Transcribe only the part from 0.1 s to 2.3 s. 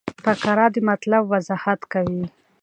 فقره د مطلب وضاحت کوي.